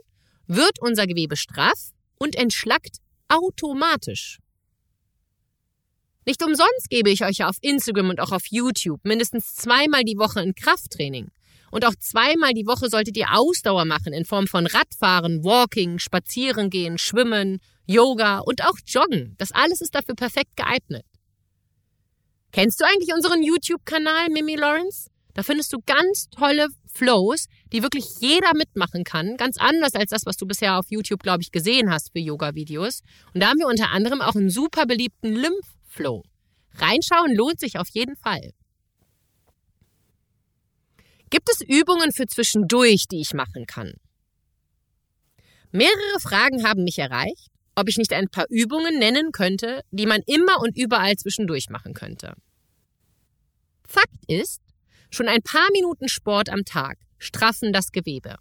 wird 0.50 0.80
unser 0.80 1.06
Gewebe 1.06 1.36
straff 1.36 1.92
und 2.18 2.36
entschlackt 2.36 2.98
automatisch. 3.28 4.38
Nicht 6.26 6.42
umsonst 6.42 6.90
gebe 6.90 7.10
ich 7.10 7.24
euch 7.24 7.38
ja 7.38 7.48
auf 7.48 7.56
Instagram 7.60 8.10
und 8.10 8.20
auch 8.20 8.32
auf 8.32 8.42
YouTube 8.50 9.00
mindestens 9.04 9.54
zweimal 9.54 10.04
die 10.04 10.18
Woche 10.18 10.40
ein 10.40 10.54
Krafttraining. 10.54 11.28
Und 11.70 11.86
auch 11.86 11.94
zweimal 11.94 12.52
die 12.52 12.66
Woche 12.66 12.88
solltet 12.88 13.16
ihr 13.16 13.28
Ausdauer 13.32 13.84
machen 13.84 14.12
in 14.12 14.24
Form 14.24 14.48
von 14.48 14.66
Radfahren, 14.66 15.44
Walking, 15.44 15.98
Spazierengehen, 16.00 16.98
Schwimmen, 16.98 17.60
Yoga 17.86 18.40
und 18.40 18.64
auch 18.64 18.76
Joggen. 18.84 19.36
Das 19.38 19.52
alles 19.52 19.80
ist 19.80 19.94
dafür 19.94 20.16
perfekt 20.16 20.56
geeignet. 20.56 21.06
Kennst 22.52 22.80
du 22.80 22.84
eigentlich 22.84 23.14
unseren 23.14 23.42
YouTube-Kanal 23.44 24.28
Mimi 24.30 24.56
Lawrence? 24.56 25.08
Da 25.34 25.42
findest 25.42 25.72
du 25.72 25.78
ganz 25.86 26.28
tolle 26.30 26.68
Flows, 26.92 27.46
die 27.72 27.82
wirklich 27.82 28.04
jeder 28.20 28.52
mitmachen 28.54 29.04
kann. 29.04 29.36
Ganz 29.36 29.56
anders 29.58 29.94
als 29.94 30.10
das, 30.10 30.26
was 30.26 30.36
du 30.36 30.46
bisher 30.46 30.78
auf 30.78 30.86
YouTube, 30.90 31.22
glaube 31.22 31.42
ich, 31.42 31.52
gesehen 31.52 31.90
hast 31.90 32.12
für 32.12 32.18
Yoga-Videos. 32.18 33.02
Und 33.32 33.42
da 33.42 33.48
haben 33.48 33.58
wir 33.58 33.68
unter 33.68 33.90
anderem 33.90 34.20
auch 34.20 34.34
einen 34.34 34.50
super 34.50 34.86
beliebten 34.86 35.34
Lymph-Flow. 35.34 36.22
Reinschauen 36.74 37.34
lohnt 37.34 37.60
sich 37.60 37.78
auf 37.78 37.88
jeden 37.92 38.16
Fall. 38.16 38.52
Gibt 41.30 41.48
es 41.48 41.60
Übungen 41.60 42.12
für 42.12 42.26
zwischendurch, 42.26 43.04
die 43.10 43.20
ich 43.20 43.34
machen 43.34 43.66
kann? 43.66 43.92
Mehrere 45.70 46.20
Fragen 46.20 46.64
haben 46.64 46.82
mich 46.82 46.98
erreicht, 46.98 47.46
ob 47.76 47.88
ich 47.88 47.96
nicht 47.96 48.12
ein 48.12 48.28
paar 48.28 48.46
Übungen 48.50 48.98
nennen 48.98 49.30
könnte, 49.30 49.82
die 49.92 50.06
man 50.06 50.20
immer 50.26 50.60
und 50.60 50.76
überall 50.76 51.14
zwischendurch 51.14 51.68
machen 51.70 51.94
könnte. 51.94 52.34
Fakt 53.86 54.24
ist, 54.26 54.60
schon 55.10 55.28
ein 55.28 55.42
paar 55.42 55.68
Minuten 55.72 56.08
Sport 56.08 56.48
am 56.48 56.64
Tag 56.64 56.98
straffen 57.18 57.72
das 57.72 57.92
Gewebe. 57.92 58.36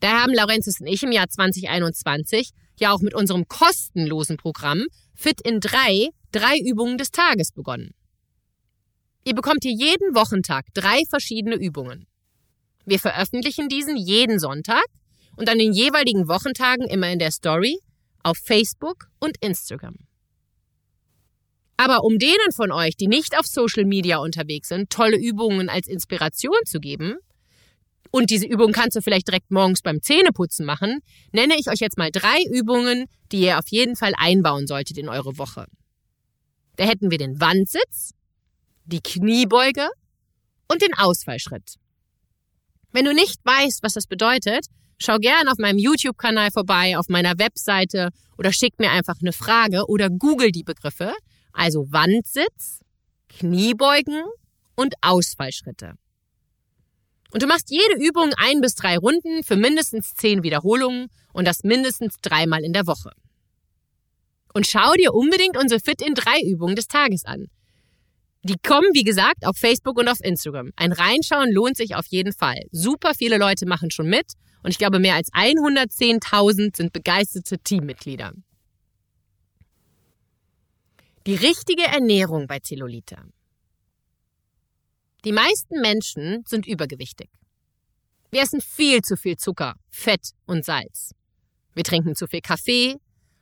Da 0.00 0.22
haben 0.22 0.34
Laurentius 0.34 0.80
und 0.80 0.86
ich 0.86 1.02
im 1.02 1.12
Jahr 1.12 1.28
2021 1.28 2.50
ja 2.78 2.92
auch 2.92 3.00
mit 3.00 3.14
unserem 3.14 3.48
kostenlosen 3.48 4.36
Programm 4.36 4.86
Fit 5.14 5.40
in 5.40 5.60
drei, 5.60 6.10
drei 6.30 6.58
Übungen 6.58 6.98
des 6.98 7.10
Tages 7.10 7.52
begonnen. 7.52 7.94
Ihr 9.24 9.34
bekommt 9.34 9.62
hier 9.62 9.72
jeden 9.72 10.14
Wochentag 10.14 10.66
drei 10.74 11.00
verschiedene 11.08 11.56
Übungen. 11.56 12.06
Wir 12.84 13.00
veröffentlichen 13.00 13.68
diesen 13.68 13.96
jeden 13.96 14.38
Sonntag 14.38 14.84
und 15.36 15.48
an 15.48 15.58
den 15.58 15.72
jeweiligen 15.72 16.28
Wochentagen 16.28 16.86
immer 16.86 17.10
in 17.10 17.18
der 17.18 17.32
Story 17.32 17.78
auf 18.22 18.36
Facebook 18.36 19.08
und 19.18 19.36
Instagram. 19.40 20.05
Aber 21.76 22.04
um 22.04 22.18
denen 22.18 22.52
von 22.54 22.72
euch, 22.72 22.96
die 22.96 23.06
nicht 23.06 23.38
auf 23.38 23.46
Social 23.46 23.84
Media 23.84 24.18
unterwegs 24.18 24.68
sind, 24.68 24.90
tolle 24.90 25.18
Übungen 25.18 25.68
als 25.68 25.88
Inspiration 25.88 26.56
zu 26.64 26.80
geben, 26.80 27.16
und 28.10 28.30
diese 28.30 28.46
Übung 28.46 28.72
kannst 28.72 28.96
du 28.96 29.02
vielleicht 29.02 29.28
direkt 29.28 29.50
morgens 29.50 29.82
beim 29.82 30.00
Zähneputzen 30.00 30.64
machen, 30.64 31.00
nenne 31.32 31.54
ich 31.58 31.68
euch 31.68 31.80
jetzt 31.80 31.98
mal 31.98 32.10
drei 32.10 32.42
Übungen, 32.50 33.06
die 33.30 33.40
ihr 33.40 33.58
auf 33.58 33.66
jeden 33.68 33.94
Fall 33.94 34.14
einbauen 34.16 34.66
solltet 34.66 34.96
in 34.96 35.08
eure 35.08 35.36
Woche. 35.36 35.66
Da 36.76 36.84
hätten 36.84 37.10
wir 37.10 37.18
den 37.18 37.40
Wandsitz, 37.40 38.12
die 38.84 39.00
Kniebeuge 39.00 39.88
und 40.68 40.82
den 40.82 40.94
Ausfallschritt. 40.94 41.74
Wenn 42.92 43.04
du 43.04 43.12
nicht 43.12 43.38
weißt, 43.44 43.82
was 43.82 43.94
das 43.94 44.06
bedeutet, 44.06 44.66
schau 44.98 45.18
gern 45.18 45.48
auf 45.48 45.58
meinem 45.58 45.78
YouTube-Kanal 45.78 46.50
vorbei, 46.50 46.96
auf 46.96 47.08
meiner 47.08 47.38
Webseite 47.38 48.10
oder 48.38 48.52
schick 48.52 48.78
mir 48.78 48.90
einfach 48.92 49.16
eine 49.20 49.32
Frage 49.32 49.86
oder 49.88 50.08
google 50.08 50.52
die 50.52 50.64
Begriffe, 50.64 51.12
also 51.56 51.86
Wandsitz, 51.90 52.80
Kniebeugen 53.28 54.22
und 54.76 54.94
Ausfallschritte. 55.00 55.94
Und 57.32 57.42
du 57.42 57.46
machst 57.46 57.70
jede 57.70 58.02
Übung 58.02 58.32
ein 58.36 58.60
bis 58.60 58.74
drei 58.74 58.96
Runden 58.96 59.42
für 59.42 59.56
mindestens 59.56 60.14
zehn 60.14 60.42
Wiederholungen 60.42 61.08
und 61.32 61.46
das 61.46 61.64
mindestens 61.64 62.16
dreimal 62.22 62.64
in 62.64 62.72
der 62.72 62.86
Woche. 62.86 63.10
Und 64.54 64.66
schau 64.66 64.92
dir 64.94 65.12
unbedingt 65.12 65.58
unsere 65.58 65.80
Fit 65.80 66.00
in 66.00 66.14
drei 66.14 66.40
Übungen 66.40 66.76
des 66.76 66.88
Tages 66.88 67.24
an. 67.24 67.48
Die 68.42 68.56
kommen, 68.64 68.88
wie 68.92 69.02
gesagt, 69.02 69.44
auf 69.44 69.56
Facebook 69.56 69.98
und 69.98 70.08
auf 70.08 70.20
Instagram. 70.22 70.70
Ein 70.76 70.92
Reinschauen 70.92 71.50
lohnt 71.52 71.76
sich 71.76 71.96
auf 71.96 72.06
jeden 72.06 72.32
Fall. 72.32 72.62
Super 72.70 73.12
viele 73.14 73.38
Leute 73.38 73.66
machen 73.66 73.90
schon 73.90 74.08
mit 74.08 74.32
und 74.62 74.70
ich 74.70 74.78
glaube, 74.78 74.98
mehr 74.98 75.14
als 75.14 75.32
110.000 75.32 76.76
sind 76.76 76.92
begeisterte 76.92 77.58
Teammitglieder. 77.58 78.32
Die 81.26 81.34
richtige 81.34 81.82
Ernährung 81.82 82.46
bei 82.46 82.60
Zellulite. 82.60 83.16
Die 85.24 85.32
meisten 85.32 85.80
Menschen 85.80 86.44
sind 86.46 86.68
übergewichtig. 86.68 87.28
Wir 88.30 88.42
essen 88.42 88.60
viel 88.60 89.02
zu 89.02 89.16
viel 89.16 89.36
Zucker, 89.36 89.74
Fett 89.88 90.30
und 90.46 90.64
Salz. 90.64 91.16
Wir 91.74 91.82
trinken 91.82 92.14
zu 92.14 92.28
viel 92.28 92.42
Kaffee, 92.42 92.94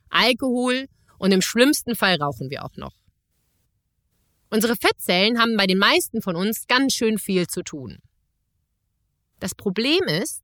Alkohol 0.09 0.87
und 1.19 1.31
im 1.31 1.43
schlimmsten 1.43 1.95
Fall 1.95 2.19
rauchen 2.19 2.49
wir 2.49 2.65
auch 2.65 2.75
noch. 2.75 2.95
Unsere 4.49 4.75
Fettzellen 4.75 5.39
haben 5.39 5.55
bei 5.55 5.67
den 5.67 5.77
meisten 5.77 6.23
von 6.23 6.35
uns 6.35 6.65
ganz 6.65 6.95
schön 6.95 7.19
viel 7.19 7.45
zu 7.45 7.61
tun. 7.61 7.99
Das 9.39 9.53
Problem 9.53 10.01
ist, 10.05 10.43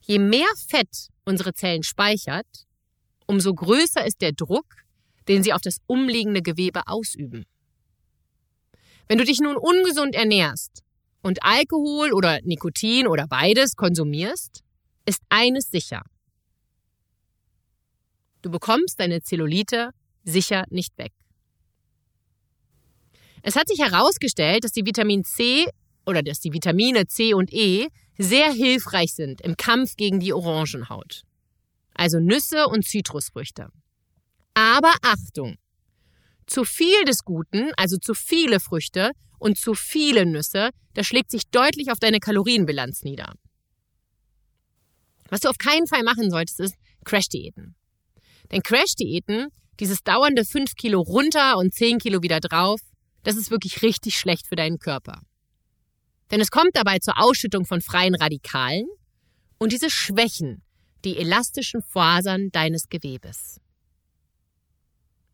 je 0.00 0.18
mehr 0.18 0.50
Fett 0.66 1.10
unsere 1.24 1.54
Zellen 1.54 1.84
speichert, 1.84 2.66
umso 3.26 3.54
größer 3.54 4.04
ist 4.04 4.20
der 4.20 4.32
Druck, 4.32 4.81
den 5.28 5.42
sie 5.42 5.52
auf 5.52 5.60
das 5.60 5.78
umliegende 5.86 6.42
Gewebe 6.42 6.82
ausüben. 6.86 7.44
Wenn 9.08 9.18
du 9.18 9.24
dich 9.24 9.40
nun 9.40 9.56
ungesund 9.56 10.14
ernährst 10.14 10.82
und 11.22 11.42
Alkohol 11.42 12.12
oder 12.12 12.40
Nikotin 12.42 13.06
oder 13.06 13.26
beides 13.26 13.76
konsumierst, 13.76 14.62
ist 15.06 15.20
eines 15.28 15.70
sicher. 15.70 16.02
Du 18.42 18.50
bekommst 18.50 18.98
deine 18.98 19.22
Zellulite 19.22 19.90
sicher 20.24 20.64
nicht 20.70 20.96
weg. 20.98 21.12
Es 23.42 23.56
hat 23.56 23.68
sich 23.68 23.80
herausgestellt, 23.80 24.64
dass 24.64 24.72
die 24.72 24.86
Vitamin 24.86 25.24
C 25.24 25.66
oder 26.06 26.22
dass 26.22 26.40
die 26.40 26.52
Vitamine 26.52 27.06
C 27.06 27.34
und 27.34 27.52
E 27.52 27.88
sehr 28.18 28.52
hilfreich 28.52 29.14
sind 29.14 29.40
im 29.40 29.56
Kampf 29.56 29.96
gegen 29.96 30.20
die 30.20 30.32
Orangenhaut. 30.32 31.22
Also 31.94 32.18
Nüsse 32.18 32.66
und 32.68 32.84
Zitrusfrüchte. 32.84 33.68
Aber 34.54 34.92
Achtung! 35.02 35.56
Zu 36.46 36.64
viel 36.64 37.04
des 37.04 37.24
Guten, 37.24 37.70
also 37.76 37.96
zu 37.96 38.14
viele 38.14 38.60
Früchte 38.60 39.12
und 39.38 39.56
zu 39.56 39.74
viele 39.74 40.26
Nüsse, 40.26 40.70
das 40.94 41.06
schlägt 41.06 41.30
sich 41.30 41.44
deutlich 41.50 41.90
auf 41.90 41.98
deine 41.98 42.18
Kalorienbilanz 42.18 43.02
nieder. 43.02 43.34
Was 45.30 45.40
du 45.40 45.48
auf 45.48 45.56
keinen 45.56 45.86
Fall 45.86 46.02
machen 46.02 46.30
solltest, 46.30 46.60
ist 46.60 46.74
Crash-Diäten. 47.04 47.74
Denn 48.50 48.62
Crash-Diäten, 48.62 49.48
dieses 49.80 50.02
dauernde 50.02 50.44
5 50.44 50.74
Kilo 50.74 51.00
runter 51.00 51.56
und 51.56 51.72
10 51.72 51.98
Kilo 51.98 52.22
wieder 52.22 52.40
drauf, 52.40 52.80
das 53.22 53.36
ist 53.36 53.50
wirklich 53.50 53.82
richtig 53.82 54.18
schlecht 54.18 54.46
für 54.46 54.56
deinen 54.56 54.78
Körper. 54.78 55.22
Denn 56.30 56.40
es 56.40 56.50
kommt 56.50 56.74
dabei 56.74 56.98
zur 56.98 57.18
Ausschüttung 57.18 57.64
von 57.64 57.80
freien 57.80 58.14
Radikalen 58.14 58.86
und 59.58 59.72
diese 59.72 59.88
schwächen 59.88 60.62
die 61.04 61.16
elastischen 61.16 61.82
Fasern 61.82 62.50
deines 62.52 62.88
Gewebes. 62.88 63.61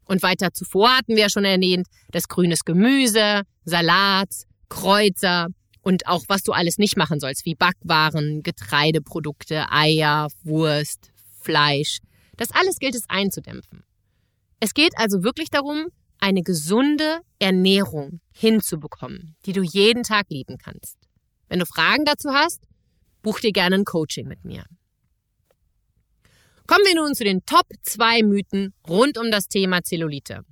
Und 0.08 0.22
weiter 0.22 0.52
zuvor 0.52 0.96
hatten 0.96 1.14
wir 1.14 1.24
ja 1.24 1.30
schon 1.30 1.44
erwähnt, 1.44 1.86
dass 2.10 2.28
grünes 2.28 2.64
Gemüse, 2.64 3.42
Salat, 3.64 4.30
Kräuter 4.70 5.48
und 5.82 6.06
auch 6.06 6.24
was 6.28 6.42
du 6.42 6.52
alles 6.52 6.78
nicht 6.78 6.96
machen 6.96 7.20
sollst, 7.20 7.44
wie 7.44 7.54
Backwaren, 7.54 8.42
Getreideprodukte, 8.42 9.70
Eier, 9.70 10.28
Wurst, 10.42 11.12
Fleisch. 11.40 11.98
Das 12.36 12.50
alles 12.52 12.78
gilt 12.78 12.94
es 12.94 13.04
einzudämpfen. 13.08 13.84
Es 14.60 14.72
geht 14.72 14.92
also 14.96 15.22
wirklich 15.22 15.50
darum, 15.50 15.88
eine 16.18 16.42
gesunde 16.42 17.20
Ernährung 17.38 18.20
hinzubekommen, 18.32 19.36
die 19.44 19.52
du 19.52 19.62
jeden 19.62 20.02
Tag 20.04 20.26
lieben 20.30 20.56
kannst. 20.56 20.96
Wenn 21.48 21.58
du 21.60 21.66
Fragen 21.66 22.04
dazu 22.06 22.30
hast, 22.30 22.62
buch 23.22 23.40
dir 23.40 23.52
gerne 23.52 23.76
ein 23.76 23.84
Coaching 23.84 24.26
mit 24.26 24.44
mir. 24.44 24.64
Kommen 26.68 26.84
wir 26.84 26.96
nun 26.96 27.14
zu 27.14 27.24
den 27.24 27.46
Top 27.46 27.66
2 27.82 28.24
Mythen 28.24 28.74
rund 28.86 29.16
um 29.16 29.30
das 29.30 29.48
Thema 29.48 29.82
Zellulite. 29.82 30.42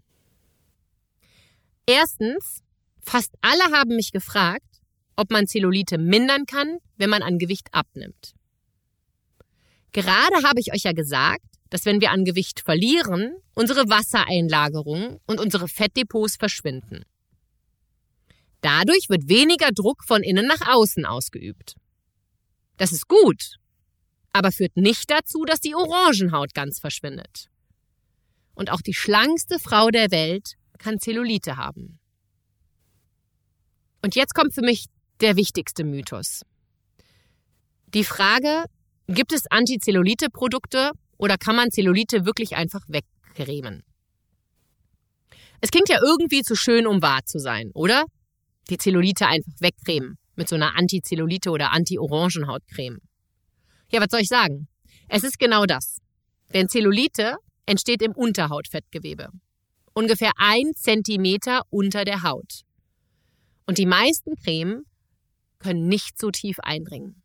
Erstens, 1.86 2.62
fast 3.02 3.34
alle 3.42 3.64
haben 3.64 3.96
mich 3.96 4.12
gefragt, 4.12 4.80
ob 5.16 5.30
man 5.30 5.46
Zellulite 5.46 5.98
mindern 5.98 6.46
kann, 6.46 6.78
wenn 6.96 7.10
man 7.10 7.22
an 7.22 7.38
Gewicht 7.38 7.68
abnimmt. 7.72 8.32
Gerade 9.92 10.42
habe 10.42 10.58
ich 10.58 10.72
euch 10.72 10.84
ja 10.84 10.92
gesagt, 10.92 11.44
dass 11.68 11.84
wenn 11.84 12.00
wir 12.00 12.12
an 12.12 12.24
Gewicht 12.24 12.60
verlieren, 12.60 13.36
unsere 13.54 13.90
Wassereinlagerungen 13.90 15.18
und 15.26 15.38
unsere 15.38 15.68
Fettdepots 15.68 16.36
verschwinden. 16.36 17.04
Dadurch 18.62 19.10
wird 19.10 19.28
weniger 19.28 19.68
Druck 19.70 20.02
von 20.02 20.22
innen 20.22 20.46
nach 20.46 20.66
außen 20.66 21.04
ausgeübt. 21.04 21.74
Das 22.78 22.90
ist 22.90 23.06
gut, 23.06 23.58
aber 24.36 24.52
führt 24.52 24.76
nicht 24.76 25.10
dazu, 25.10 25.44
dass 25.46 25.60
die 25.60 25.74
Orangenhaut 25.74 26.52
ganz 26.52 26.78
verschwindet. 26.78 27.46
Und 28.54 28.70
auch 28.70 28.82
die 28.82 28.92
schlankste 28.92 29.58
Frau 29.58 29.88
der 29.88 30.10
Welt 30.10 30.56
kann 30.78 31.00
Zellulite 31.00 31.56
haben. 31.56 31.98
Und 34.02 34.14
jetzt 34.14 34.34
kommt 34.34 34.54
für 34.54 34.60
mich 34.60 34.86
der 35.20 35.36
wichtigste 35.36 35.84
Mythos. 35.84 36.42
Die 37.94 38.04
Frage, 38.04 38.66
gibt 39.06 39.32
es 39.32 39.50
Antizellulite-Produkte 39.50 40.90
oder 41.16 41.38
kann 41.38 41.56
man 41.56 41.70
Zellulite 41.70 42.26
wirklich 42.26 42.56
einfach 42.56 42.82
wegcremen? 42.88 43.84
Es 45.62 45.70
klingt 45.70 45.88
ja 45.88 45.98
irgendwie 46.02 46.42
zu 46.42 46.54
schön, 46.54 46.86
um 46.86 47.00
wahr 47.00 47.24
zu 47.24 47.38
sein, 47.38 47.70
oder? 47.72 48.04
Die 48.68 48.76
Zellulite 48.76 49.26
einfach 49.28 49.52
wegcremen 49.60 50.18
mit 50.34 50.48
so 50.48 50.56
einer 50.56 50.76
Antizellulite 50.76 51.50
oder 51.50 51.72
Anti-Orangenhautcreme. 51.72 52.98
Ja, 53.90 54.00
was 54.00 54.08
soll 54.10 54.20
ich 54.20 54.28
sagen? 54.28 54.68
Es 55.08 55.24
ist 55.24 55.38
genau 55.38 55.64
das. 55.64 56.00
Denn 56.52 56.68
Zellulite 56.68 57.36
entsteht 57.66 58.02
im 58.02 58.12
Unterhautfettgewebe. 58.12 59.28
Ungefähr 59.94 60.32
ein 60.36 60.74
Zentimeter 60.74 61.62
unter 61.70 62.04
der 62.04 62.22
Haut. 62.22 62.62
Und 63.66 63.78
die 63.78 63.86
meisten 63.86 64.36
Cremen 64.36 64.84
können 65.58 65.88
nicht 65.88 66.18
so 66.18 66.30
tief 66.30 66.58
eindringen. 66.60 67.22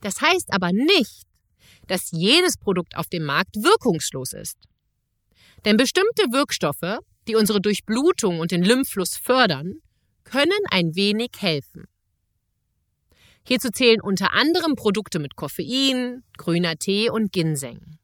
Das 0.00 0.20
heißt 0.20 0.52
aber 0.52 0.72
nicht, 0.72 1.26
dass 1.86 2.10
jedes 2.12 2.56
Produkt 2.56 2.96
auf 2.96 3.08
dem 3.08 3.24
Markt 3.24 3.56
wirkungslos 3.56 4.32
ist. 4.32 4.58
Denn 5.64 5.76
bestimmte 5.76 6.30
Wirkstoffe, 6.30 6.98
die 7.26 7.34
unsere 7.34 7.60
Durchblutung 7.60 8.40
und 8.40 8.52
den 8.52 8.62
Lymphfluss 8.62 9.16
fördern, 9.16 9.80
können 10.24 10.60
ein 10.70 10.94
wenig 10.94 11.30
helfen. 11.38 11.88
Hierzu 13.48 13.70
zählen 13.70 14.02
unter 14.02 14.34
anderem 14.34 14.74
Produkte 14.74 15.18
mit 15.18 15.34
Koffein, 15.34 16.22
grüner 16.36 16.76
Tee 16.76 17.08
und 17.08 17.32
Ginseng. 17.32 17.98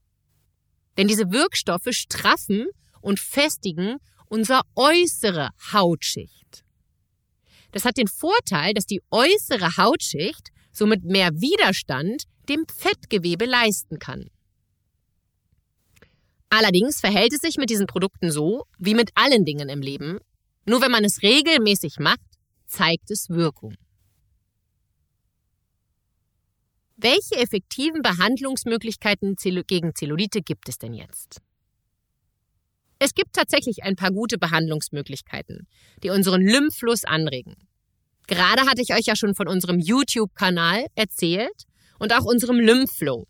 Denn 0.97 1.07
diese 1.07 1.33
Wirkstoffe 1.33 1.91
straffen 1.91 2.67
und 3.03 3.21
festigen 3.21 3.99
unsere 4.25 4.63
äußere 4.75 5.51
Hautschicht. 5.71 6.65
Das 7.73 7.85
hat 7.85 7.99
den 7.99 8.09
Vorteil, 8.09 8.73
dass 8.73 8.87
die 8.87 9.03
äußere 9.11 9.77
Hautschicht 9.77 10.49
somit 10.73 11.05
mehr 11.05 11.31
Widerstand 11.35 12.25
dem 12.49 12.65
Fettgewebe 12.75 13.45
leisten 13.45 13.99
kann. 13.99 14.31
Allerdings 16.49 17.01
verhält 17.01 17.35
es 17.35 17.41
sich 17.41 17.59
mit 17.59 17.69
diesen 17.69 17.87
Produkten 17.87 18.31
so, 18.31 18.65
wie 18.79 18.95
mit 18.95 19.11
allen 19.15 19.45
Dingen 19.45 19.69
im 19.69 19.83
Leben. 19.83 20.21
Nur 20.65 20.81
wenn 20.81 20.91
man 20.91 21.05
es 21.05 21.21
regelmäßig 21.21 21.99
macht, 21.99 22.21
zeigt 22.67 23.11
es 23.11 23.29
Wirkung. 23.29 23.75
Welche 26.97 27.37
effektiven 27.37 28.03
Behandlungsmöglichkeiten 28.03 29.35
gegen 29.67 29.95
Zellulite 29.95 30.43
gibt 30.43 30.69
es 30.69 30.79
denn 30.79 30.95
jetzt? 30.95 31.41
Es 33.01 33.15
gibt 33.15 33.33
tatsächlich 33.33 33.83
ein 33.83 33.97
paar 33.97 34.13
gute 34.13 34.39
Behandlungsmöglichkeiten, 34.39 35.67
die 36.03 36.11
unseren 36.11 36.41
Lymphfluss 36.41 37.05
anregen. 37.05 37.57
Gerade 38.29 38.63
hatte 38.63 38.81
ich 38.81 38.95
euch 38.95 39.07
ja 39.07 39.17
schon 39.17 39.35
von 39.35 39.49
unserem 39.49 39.81
YouTube-Kanal 39.81 40.87
erzählt 40.95 41.65
und 41.99 42.15
auch 42.15 42.25
unserem 42.25 42.61
Lymphflow. 42.61 43.27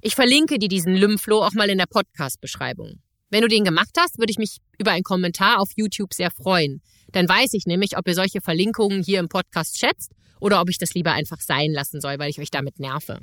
Ich 0.00 0.14
verlinke 0.14 0.58
dir 0.58 0.68
diesen 0.68 0.94
Lymphflow 0.94 1.42
auch 1.42 1.52
mal 1.52 1.68
in 1.68 1.78
der 1.78 1.86
Podcast-Beschreibung. 1.86 3.02
Wenn 3.30 3.42
du 3.42 3.48
den 3.48 3.64
gemacht 3.64 3.94
hast, 3.98 4.18
würde 4.18 4.30
ich 4.30 4.38
mich 4.38 4.58
über 4.78 4.92
einen 4.92 5.04
Kommentar 5.04 5.60
auf 5.60 5.68
YouTube 5.76 6.14
sehr 6.14 6.30
freuen. 6.30 6.80
Dann 7.12 7.28
weiß 7.28 7.52
ich 7.52 7.66
nämlich, 7.66 7.98
ob 7.98 8.08
ihr 8.08 8.14
solche 8.14 8.40
Verlinkungen 8.40 9.02
hier 9.02 9.20
im 9.20 9.28
Podcast 9.28 9.78
schätzt 9.78 10.12
oder 10.40 10.60
ob 10.60 10.68
ich 10.70 10.78
das 10.78 10.94
lieber 10.94 11.12
einfach 11.12 11.40
sein 11.40 11.72
lassen 11.72 12.00
soll, 12.00 12.18
weil 12.18 12.30
ich 12.30 12.38
euch 12.38 12.50
damit 12.50 12.78
nerve. 12.78 13.20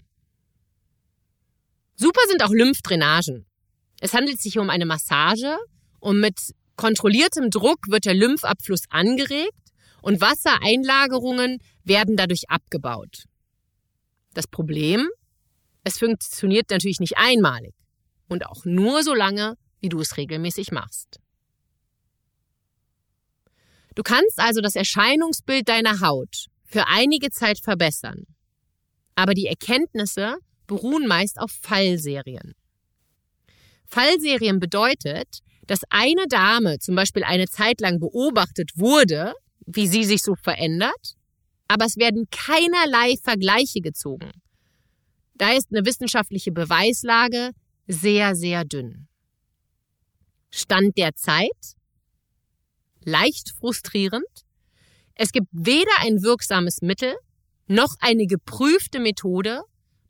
Super 1.96 2.22
sind 2.28 2.44
auch 2.44 2.52
Lymphdrainagen. 2.52 3.46
Es 4.02 4.14
handelt 4.14 4.42
sich 4.42 4.58
um 4.58 4.70
eine 4.70 4.86
Massage 4.86 5.58
und 6.00 6.20
mit 6.20 6.38
kontrolliertem 6.76 7.50
Druck 7.50 7.88
wird 7.88 8.06
der 8.06 8.14
Lymphabfluss 8.14 8.82
angeregt 8.90 9.54
und 10.02 10.20
Wassereinlagerungen 10.20 11.60
werden 11.84 12.18
dadurch 12.18 12.50
abgebaut. 12.50 13.24
Das 14.34 14.48
Problem? 14.48 15.08
Es 15.84 15.98
funktioniert 15.98 16.70
natürlich 16.70 17.00
nicht 17.00 17.18
einmalig 17.18 17.74
und 18.28 18.46
auch 18.46 18.66
nur 18.66 19.04
so 19.04 19.14
lange, 19.14 19.56
wie 19.80 19.90
du 19.90 20.00
es 20.00 20.18
regelmäßig 20.18 20.72
machst. 20.72 21.20
Du 23.96 24.04
kannst 24.04 24.40
also 24.40 24.60
das 24.60 24.76
Erscheinungsbild 24.76 25.70
deiner 25.70 26.02
Haut 26.02 26.48
für 26.66 26.88
einige 26.88 27.30
Zeit 27.30 27.60
verbessern. 27.60 28.26
Aber 29.16 29.34
die 29.34 29.48
Erkenntnisse 29.48 30.38
beruhen 30.68 31.08
meist 31.08 31.40
auf 31.40 31.52
Fallserien. 31.52 32.54
Fallserien 33.86 34.60
bedeutet, 34.60 35.40
dass 35.68 35.82
eine 35.90 36.28
Dame 36.28 36.80
zum 36.80 36.96
Beispiel 36.96 37.24
eine 37.24 37.48
Zeit 37.48 37.82
lang 37.82 38.00
beobachtet 38.00 38.72
wurde, 38.76 39.34
wie 39.66 39.88
sie 39.88 40.04
sich 40.04 40.22
so 40.22 40.36
verändert, 40.36 41.16
aber 41.68 41.86
es 41.86 41.98
werden 41.98 42.28
keinerlei 42.30 43.16
Vergleiche 43.22 43.82
gezogen. 43.82 44.32
Da 45.36 45.54
ist 45.54 45.72
eine 45.72 45.86
wissenschaftliche 45.86 46.52
Beweislage 46.52 47.52
sehr, 47.88 48.36
sehr 48.36 48.64
dünn. 48.66 49.08
Stand 50.52 50.98
der 50.98 51.16
Zeit? 51.16 51.76
Leicht 53.04 53.52
frustrierend? 53.60 54.45
Es 55.16 55.32
gibt 55.32 55.48
weder 55.52 55.92
ein 56.02 56.22
wirksames 56.24 56.82
Mittel 56.82 57.16
noch 57.68 57.96
eine 58.00 58.28
geprüfte 58.28 59.00
Methode, 59.00 59.64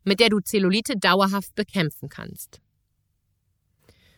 mit 0.04 0.20
der 0.20 0.28
du 0.28 0.40
Zellulite 0.40 0.96
dauerhaft 0.96 1.54
bekämpfen 1.54 2.08
kannst. 2.08 2.60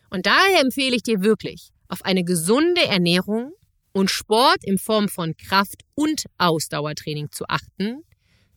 Und 0.09 0.25
daher 0.25 0.61
empfehle 0.61 0.95
ich 0.95 1.03
dir 1.03 1.21
wirklich, 1.21 1.69
auf 1.87 2.03
eine 2.03 2.23
gesunde 2.23 2.83
Ernährung 2.85 3.53
und 3.91 4.09
Sport 4.09 4.63
in 4.63 4.77
Form 4.77 5.09
von 5.09 5.35
Kraft- 5.37 5.83
und 5.95 6.25
Ausdauertraining 6.37 7.31
zu 7.31 7.45
achten, 7.47 8.03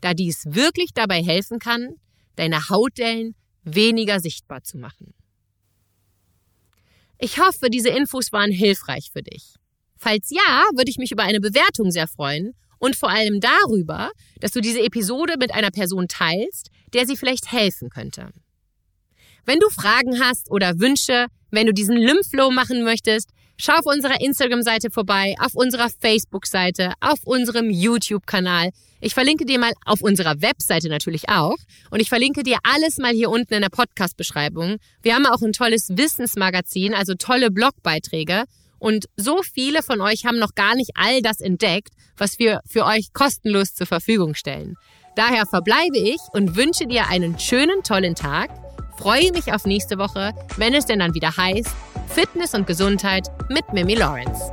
da 0.00 0.14
dies 0.14 0.44
wirklich 0.46 0.90
dabei 0.94 1.22
helfen 1.22 1.58
kann, 1.58 1.96
deine 2.36 2.68
Hautdellen 2.68 3.34
weniger 3.62 4.20
sichtbar 4.20 4.62
zu 4.64 4.78
machen. 4.78 5.14
Ich 7.18 7.38
hoffe, 7.38 7.70
diese 7.70 7.90
Infos 7.90 8.32
waren 8.32 8.50
hilfreich 8.50 9.10
für 9.12 9.22
dich. 9.22 9.54
Falls 10.02 10.30
ja, 10.30 10.64
würde 10.74 10.90
ich 10.90 10.98
mich 10.98 11.12
über 11.12 11.22
eine 11.22 11.38
Bewertung 11.38 11.92
sehr 11.92 12.08
freuen 12.08 12.54
und 12.80 12.96
vor 12.96 13.10
allem 13.10 13.38
darüber, 13.38 14.10
dass 14.40 14.50
du 14.50 14.60
diese 14.60 14.80
Episode 14.80 15.34
mit 15.38 15.54
einer 15.54 15.70
Person 15.70 16.08
teilst, 16.08 16.70
der 16.92 17.06
sie 17.06 17.16
vielleicht 17.16 17.52
helfen 17.52 17.88
könnte. 17.88 18.30
Wenn 19.46 19.60
du 19.60 19.68
Fragen 19.68 20.18
hast 20.18 20.50
oder 20.50 20.80
Wünsche, 20.80 21.26
wenn 21.52 21.68
du 21.68 21.72
diesen 21.72 21.96
Lymphflow 21.96 22.50
machen 22.50 22.82
möchtest, 22.82 23.30
schau 23.56 23.74
auf 23.74 23.86
unserer 23.86 24.20
Instagram-Seite 24.20 24.90
vorbei, 24.90 25.36
auf 25.38 25.54
unserer 25.54 25.88
Facebook-Seite, 25.88 26.94
auf 26.98 27.20
unserem 27.22 27.70
YouTube-Kanal. 27.70 28.70
Ich 29.00 29.14
verlinke 29.14 29.44
dir 29.44 29.60
mal 29.60 29.72
auf 29.84 30.02
unserer 30.02 30.42
Webseite 30.42 30.88
natürlich 30.88 31.28
auch. 31.28 31.58
Und 31.90 32.00
ich 32.00 32.08
verlinke 32.08 32.42
dir 32.42 32.58
alles 32.64 32.98
mal 32.98 33.12
hier 33.12 33.30
unten 33.30 33.54
in 33.54 33.62
der 33.62 33.68
Podcast-Beschreibung. 33.68 34.78
Wir 35.00 35.14
haben 35.14 35.26
auch 35.26 35.42
ein 35.42 35.52
tolles 35.52 35.90
Wissensmagazin, 35.90 36.92
also 36.92 37.14
tolle 37.14 37.52
Blogbeiträge. 37.52 38.46
Und 38.82 39.04
so 39.16 39.42
viele 39.44 39.80
von 39.80 40.00
euch 40.00 40.26
haben 40.26 40.40
noch 40.40 40.56
gar 40.56 40.74
nicht 40.74 40.90
all 40.96 41.22
das 41.22 41.40
entdeckt, 41.40 41.90
was 42.16 42.40
wir 42.40 42.62
für 42.66 42.84
euch 42.84 43.12
kostenlos 43.12 43.74
zur 43.74 43.86
Verfügung 43.86 44.34
stellen. 44.34 44.74
Daher 45.14 45.46
verbleibe 45.46 45.98
ich 45.98 46.18
und 46.32 46.56
wünsche 46.56 46.88
dir 46.88 47.06
einen 47.06 47.38
schönen, 47.38 47.84
tollen 47.84 48.16
Tag. 48.16 48.50
Freue 48.98 49.30
mich 49.30 49.52
auf 49.52 49.66
nächste 49.66 49.98
Woche, 49.98 50.32
wenn 50.56 50.74
es 50.74 50.86
denn 50.86 50.98
dann 50.98 51.14
wieder 51.14 51.36
heißt 51.36 51.70
Fitness 52.08 52.54
und 52.54 52.66
Gesundheit 52.66 53.28
mit 53.48 53.72
Mimi 53.72 53.94
Lawrence. 53.94 54.52